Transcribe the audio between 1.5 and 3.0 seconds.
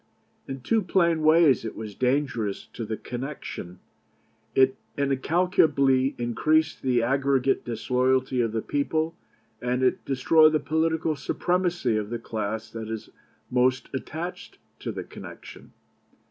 it was dangerous to the